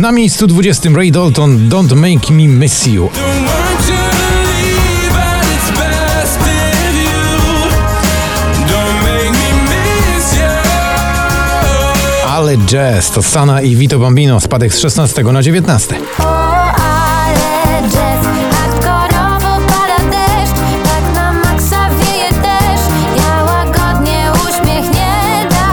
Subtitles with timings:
[0.00, 3.10] Na miejscu 20 Ray Dalton Don't Make Me Miss You.
[12.26, 16.49] Ale jazz to Sana i Vito Bambino, spadek z 16 na 19.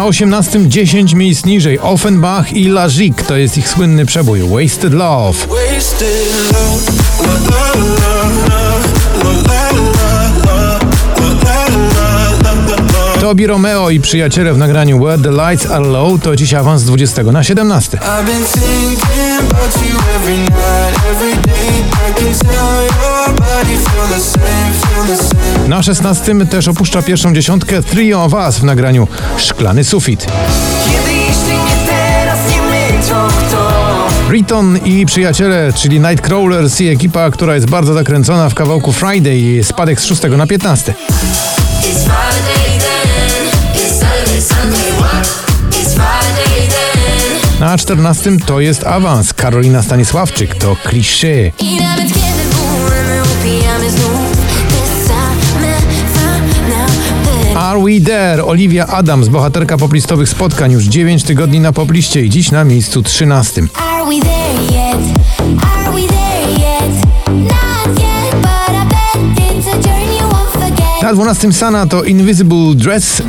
[0.00, 2.86] Na 18 10 miejsc niżej Offenbach i La
[3.26, 5.46] To jest ich słynny przebój Wasted Love.
[13.20, 16.84] Tobi Romeo i przyjaciele w nagraniu Where the Lights Are Low to dziś awans z
[16.84, 17.98] 20 na 17.
[25.68, 30.26] Na 16 też opuszcza pierwszą dziesiątkę Trio of Us w nagraniu Szklany Sufit.
[30.84, 34.08] Kiedy jeśli nie teraz, nie my, to kto?
[34.30, 40.00] Riton i przyjaciele, czyli Nightcrawlers i ekipa, która jest bardzo zakręcona w kawałku Friday, spadek
[40.00, 40.92] z 6 na 15.
[40.92, 43.50] It's Friday then.
[43.74, 45.28] It's Saturday, Sunday, what?
[45.70, 47.60] It's Friday then.
[47.60, 49.32] Na 14 to jest awans.
[49.34, 51.26] Karolina Stanisławczyk to klisze.
[58.10, 63.02] There, Olivia Adams, bohaterka poplistowych spotkań, już 9 tygodni na popliście i dziś na miejscu
[63.02, 63.62] 13.
[71.02, 73.22] Na 12 Sana to Invisible Dress.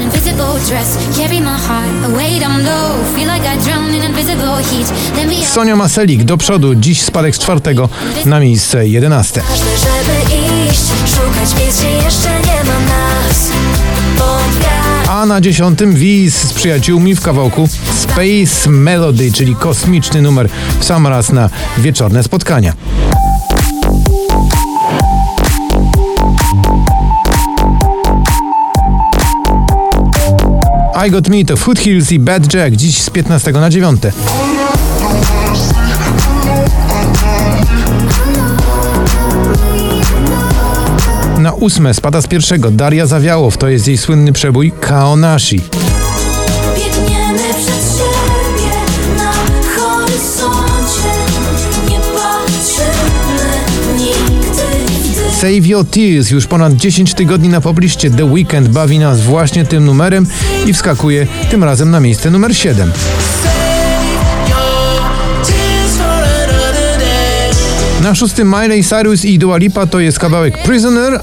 [5.53, 7.89] Sonia Maselik do przodu, dziś spadek z czwartego
[8.25, 9.41] na miejsce 11.
[9.41, 10.35] Ważne, żeby
[10.71, 10.81] iść,
[11.15, 13.51] szukać, gdzie jeszcze nie ma nas
[15.31, 21.31] na dziesiątym Wiz z przyjaciółmi w kawałku Space Melody, czyli kosmiczny numer w sam raz
[21.31, 22.73] na wieczorne spotkania.
[31.07, 34.01] I Got Me to Foothills i Bad Jack dziś z 15 na 9.
[41.51, 45.61] Na ósme spada z pierwszego Daria Zawiałow, to jest jej słynny przebój Kaonashi.
[46.75, 48.71] Biegniemy przed siebie
[49.17, 49.33] na
[49.75, 51.09] horyzoncie
[51.89, 53.49] Nie patrzymy
[53.97, 59.65] nigdy Save Your Tears już ponad 10 tygodni na pobliście The Weekend bawi nas właśnie
[59.65, 60.27] tym numerem
[60.65, 62.91] i wskakuje tym razem na miejsce numer 7.
[68.11, 71.21] Na szóstym Miley Cyrus i Dua Lipa to jest kawałek Prisoner.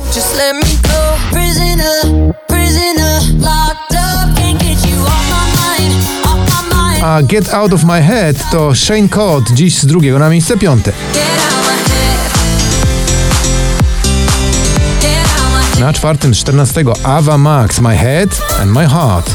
[7.03, 10.93] A Get Out of My Head to Shane Code, dziś z drugiego na miejsce piąte.
[15.81, 19.31] Na czwartym z 14 Ava Max, My Head and My Heart.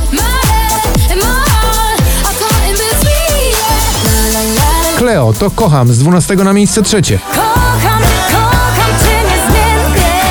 [5.40, 7.19] To Kocham z 12 na miejsce trzecie.
[7.35, 8.00] Kocham,
[8.31, 10.22] kocham cię niezmiennie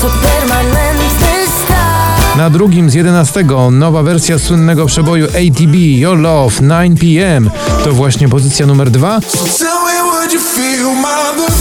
[0.00, 1.28] To permanentny
[1.64, 7.50] stan Na drugim z 11 nowa wersja słynnego przeboju ATB Your Love 9 PM
[7.84, 9.20] to właśnie pozycja numer 2.
[9.20, 11.52] So tell me what you feel, mother.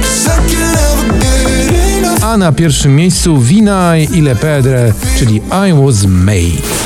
[0.00, 2.24] 'Cause I can never get enough.
[2.24, 6.83] A na pierwszym miejscu Vinay i Le Pedre, czyli I Was Made.